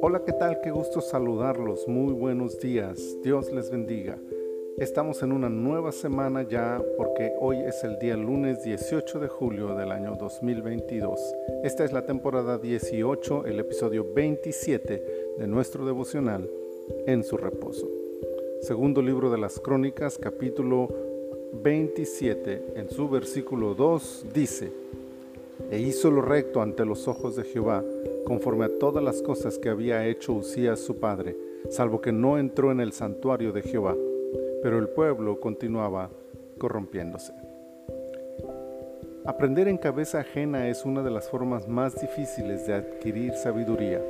Hola, 0.00 0.22
¿qué 0.24 0.32
tal? 0.32 0.60
Qué 0.60 0.70
gusto 0.70 1.00
saludarlos. 1.00 1.88
Muy 1.88 2.12
buenos 2.12 2.60
días. 2.60 2.98
Dios 3.22 3.52
les 3.52 3.70
bendiga. 3.70 4.18
Estamos 4.76 5.22
en 5.22 5.32
una 5.32 5.48
nueva 5.48 5.90
semana 5.90 6.42
ya 6.42 6.80
porque 6.96 7.32
hoy 7.40 7.58
es 7.58 7.82
el 7.82 7.98
día 7.98 8.16
lunes 8.16 8.62
18 8.62 9.18
de 9.18 9.28
julio 9.28 9.74
del 9.74 9.90
año 9.90 10.14
2022. 10.14 11.20
Esta 11.64 11.84
es 11.84 11.92
la 11.92 12.06
temporada 12.06 12.58
18, 12.58 13.46
el 13.46 13.58
episodio 13.58 14.06
27 14.14 15.04
de 15.38 15.46
nuestro 15.46 15.84
devocional 15.84 16.48
En 17.06 17.24
su 17.24 17.36
reposo. 17.36 17.88
Segundo 18.60 19.02
libro 19.02 19.30
de 19.30 19.38
las 19.38 19.58
Crónicas, 19.58 20.16
capítulo 20.16 20.88
27, 21.52 22.62
en 22.76 22.88
su 22.90 23.08
versículo 23.08 23.74
2 23.74 24.26
dice, 24.32 24.70
E 25.70 25.78
hizo 25.78 26.10
lo 26.10 26.22
recto 26.22 26.62
ante 26.62 26.84
los 26.84 27.08
ojos 27.08 27.36
de 27.36 27.44
Jehová 27.44 27.84
conforme 28.24 28.66
a 28.66 28.78
todas 28.78 29.02
las 29.02 29.22
cosas 29.22 29.58
que 29.58 29.68
había 29.68 30.06
hecho 30.06 30.32
Usías 30.32 30.80
su 30.80 30.98
padre, 30.98 31.36
salvo 31.70 32.00
que 32.00 32.12
no 32.12 32.38
entró 32.38 32.72
en 32.72 32.80
el 32.80 32.92
santuario 32.92 33.52
de 33.52 33.62
Jehová. 33.62 33.96
Pero 34.62 34.78
el 34.78 34.88
pueblo 34.88 35.40
continuaba 35.40 36.10
corrompiéndose. 36.58 37.32
Aprender 39.24 39.68
en 39.68 39.76
cabeza 39.76 40.20
ajena 40.20 40.68
es 40.68 40.84
una 40.84 41.02
de 41.02 41.10
las 41.10 41.28
formas 41.28 41.68
más 41.68 42.00
difíciles 42.00 42.66
de 42.66 42.74
adquirir 42.74 43.34
sabiduría. 43.34 44.02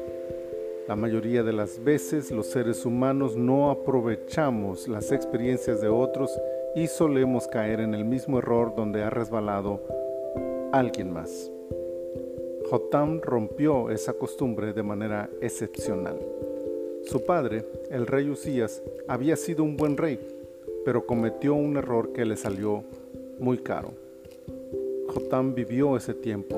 La 0.86 0.96
mayoría 0.96 1.42
de 1.42 1.52
las 1.52 1.82
veces 1.82 2.30
los 2.30 2.46
seres 2.46 2.86
humanos 2.86 3.36
no 3.36 3.70
aprovechamos 3.70 4.88
las 4.88 5.12
experiencias 5.12 5.80
de 5.80 5.88
otros 5.88 6.30
y 6.74 6.86
solemos 6.86 7.46
caer 7.48 7.80
en 7.80 7.94
el 7.94 8.04
mismo 8.04 8.38
error 8.38 8.74
donde 8.74 9.02
ha 9.02 9.10
resbalado 9.10 9.80
alguien 10.72 11.12
más. 11.12 11.50
Jotam 12.70 13.20
rompió 13.22 13.90
esa 13.90 14.12
costumbre 14.12 14.72
de 14.72 14.82
manera 14.82 15.30
excepcional. 15.40 16.18
Su 17.04 17.24
padre, 17.24 17.64
el 17.90 18.06
rey 18.06 18.28
Usías, 18.28 18.82
había 19.06 19.36
sido 19.36 19.64
un 19.64 19.76
buen 19.76 19.96
rey, 19.96 20.18
pero 20.84 21.06
cometió 21.06 21.54
un 21.54 21.76
error 21.76 22.12
que 22.12 22.26
le 22.26 22.36
salió 22.36 22.84
muy 23.38 23.58
caro. 23.58 23.92
Jotam 25.08 25.54
vivió 25.54 25.96
ese 25.96 26.12
tiempo, 26.12 26.56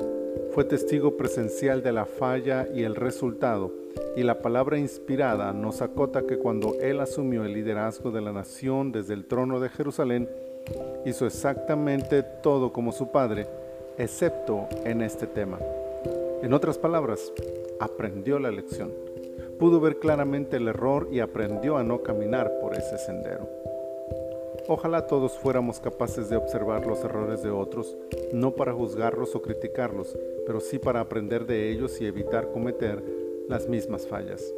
fue 0.53 0.65
testigo 0.65 1.15
presencial 1.15 1.81
de 1.81 1.93
la 1.93 2.05
falla 2.05 2.67
y 2.73 2.83
el 2.83 2.95
resultado, 2.95 3.71
y 4.17 4.23
la 4.23 4.41
palabra 4.41 4.77
inspirada 4.77 5.53
nos 5.53 5.81
acota 5.81 6.27
que 6.27 6.37
cuando 6.37 6.75
él 6.81 6.99
asumió 6.99 7.45
el 7.45 7.53
liderazgo 7.53 8.11
de 8.11 8.19
la 8.19 8.33
nación 8.33 8.91
desde 8.91 9.13
el 9.13 9.25
trono 9.25 9.61
de 9.61 9.69
Jerusalén, 9.69 10.29
hizo 11.05 11.25
exactamente 11.25 12.23
todo 12.23 12.73
como 12.73 12.91
su 12.91 13.11
padre, 13.11 13.47
excepto 13.97 14.67
en 14.85 15.01
este 15.01 15.27
tema. 15.27 15.59
En 16.41 16.53
otras 16.53 16.77
palabras, 16.77 17.31
aprendió 17.79 18.39
la 18.39 18.51
lección. 18.51 18.91
Pudo 19.59 19.79
ver 19.79 19.97
claramente 19.97 20.57
el 20.57 20.67
error 20.67 21.07
y 21.11 21.19
aprendió 21.19 21.77
a 21.77 21.83
no 21.83 22.01
caminar 22.01 22.51
por 22.59 22.73
ese 22.73 22.97
sendero. 22.97 23.47
Ojalá 24.67 25.07
todos 25.07 25.37
fuéramos 25.37 25.79
capaces 25.79 26.29
de 26.29 26.35
observar 26.35 26.85
los 26.85 27.03
errores 27.03 27.43
de 27.43 27.49
otros, 27.49 27.97
no 28.31 28.55
para 28.55 28.73
juzgarlos 28.73 29.35
o 29.35 29.41
criticarlos, 29.41 30.17
pero 30.45 30.59
sí 30.59 30.79
para 30.79 30.99
aprender 30.99 31.45
de 31.45 31.69
ellos 31.71 31.99
y 31.99 32.05
evitar 32.05 32.51
cometer 32.51 33.03
las 33.47 33.67
mismas 33.67 34.07
fallas. 34.07 34.53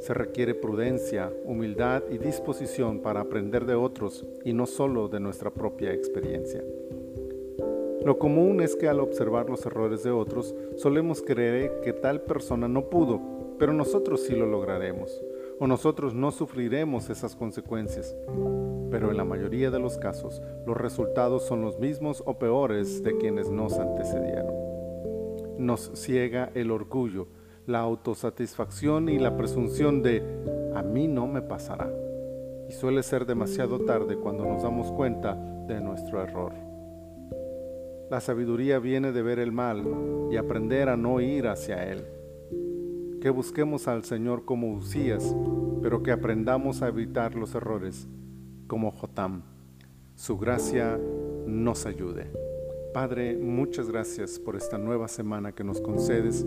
Se 0.00 0.14
requiere 0.14 0.54
prudencia, 0.54 1.32
humildad 1.44 2.02
y 2.10 2.18
disposición 2.18 3.00
para 3.00 3.20
aprender 3.20 3.66
de 3.66 3.74
otros 3.74 4.26
y 4.44 4.52
no 4.52 4.66
solo 4.66 5.08
de 5.08 5.20
nuestra 5.20 5.50
propia 5.50 5.92
experiencia. 5.92 6.62
Lo 8.08 8.18
común 8.18 8.62
es 8.62 8.74
que 8.74 8.88
al 8.88 9.00
observar 9.00 9.50
los 9.50 9.66
errores 9.66 10.02
de 10.02 10.10
otros 10.10 10.54
solemos 10.76 11.20
creer 11.20 11.82
que 11.82 11.92
tal 11.92 12.22
persona 12.22 12.66
no 12.66 12.88
pudo, 12.88 13.20
pero 13.58 13.74
nosotros 13.74 14.22
sí 14.22 14.34
lo 14.34 14.46
lograremos, 14.46 15.22
o 15.60 15.66
nosotros 15.66 16.14
no 16.14 16.30
sufriremos 16.30 17.10
esas 17.10 17.36
consecuencias. 17.36 18.16
Pero 18.90 19.10
en 19.10 19.18
la 19.18 19.26
mayoría 19.26 19.70
de 19.70 19.78
los 19.78 19.98
casos 19.98 20.40
los 20.64 20.74
resultados 20.74 21.44
son 21.44 21.60
los 21.60 21.78
mismos 21.78 22.22
o 22.24 22.38
peores 22.38 23.02
de 23.02 23.18
quienes 23.18 23.50
nos 23.50 23.78
antecedieron. 23.78 24.54
Nos 25.58 25.90
ciega 25.94 26.50
el 26.54 26.70
orgullo, 26.70 27.26
la 27.66 27.80
autosatisfacción 27.80 29.10
y 29.10 29.18
la 29.18 29.36
presunción 29.36 30.02
de 30.02 30.22
a 30.74 30.80
mí 30.80 31.08
no 31.08 31.26
me 31.26 31.42
pasará. 31.42 31.92
Y 32.70 32.72
suele 32.72 33.02
ser 33.02 33.26
demasiado 33.26 33.80
tarde 33.80 34.16
cuando 34.16 34.46
nos 34.46 34.62
damos 34.62 34.90
cuenta 34.92 35.34
de 35.34 35.78
nuestro 35.82 36.22
error. 36.22 36.67
La 38.10 38.22
sabiduría 38.22 38.78
viene 38.78 39.12
de 39.12 39.20
ver 39.20 39.38
el 39.38 39.52
mal 39.52 39.84
y 40.30 40.36
aprender 40.36 40.88
a 40.88 40.96
no 40.96 41.20
ir 41.20 41.46
hacia 41.46 41.84
él. 41.84 42.06
Que 43.20 43.28
busquemos 43.28 43.86
al 43.86 44.04
Señor 44.04 44.46
como 44.46 44.72
Usías, 44.72 45.36
pero 45.82 46.02
que 46.02 46.10
aprendamos 46.10 46.80
a 46.80 46.88
evitar 46.88 47.34
los 47.34 47.54
errores 47.54 48.08
como 48.66 48.92
Jotam. 48.92 49.42
Su 50.14 50.38
gracia 50.38 50.98
nos 51.46 51.84
ayude. 51.84 52.30
Padre, 52.94 53.36
muchas 53.36 53.90
gracias 53.90 54.38
por 54.38 54.56
esta 54.56 54.78
nueva 54.78 55.08
semana 55.08 55.52
que 55.52 55.62
nos 55.62 55.80
concedes 55.80 56.46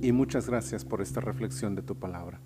y 0.00 0.12
muchas 0.12 0.48
gracias 0.48 0.86
por 0.86 1.02
esta 1.02 1.20
reflexión 1.20 1.74
de 1.74 1.82
tu 1.82 1.96
palabra. 1.96 2.40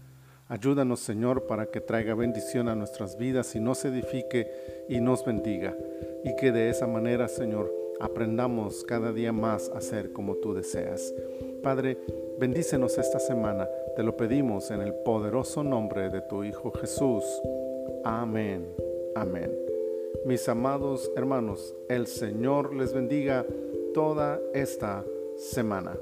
Ayúdanos, 0.49 0.99
Señor, 0.99 1.47
para 1.47 1.67
que 1.67 1.81
traiga 1.81 2.15
bendición 2.17 2.67
a 2.69 2.75
nuestras 2.75 3.17
vidas 3.17 3.55
y 3.55 3.61
nos 3.61 3.85
edifique 3.85 4.51
y 4.89 5.01
nos 5.01 5.25
bendiga. 5.25 5.77
Y 6.25 6.35
que 6.35 6.51
de 6.51 6.71
esa 6.71 6.89
manera, 6.89 7.29
Señor, 7.29 7.80
aprendamos 8.01 8.85
cada 8.85 9.13
día 9.13 9.33
más 9.33 9.69
a 9.71 9.81
ser 9.81 10.13
como 10.13 10.37
tú 10.37 10.55
deseas. 10.55 11.15
Padre, 11.63 11.99
bendícenos 12.39 12.99
esta 12.99 13.19
semana, 13.19 13.69
te 13.95 14.03
lo 14.03 14.17
pedimos 14.17 14.71
en 14.71 14.81
el 14.81 14.95
poderoso 14.95 15.63
nombre 15.63 16.11
de 16.11 16.23
tu 16.23 16.43
Hijo 16.43 16.73
Jesús. 16.73 17.25
Amén, 18.05 18.67
amén. 19.15 19.51
Mis 20.25 20.49
amados 20.49 21.11
hermanos, 21.17 21.75
el 21.89 22.07
Señor 22.07 22.75
les 22.75 22.93
bendiga 22.93 23.47
toda 23.95 24.41
esta 24.55 25.05
semana. 25.37 25.97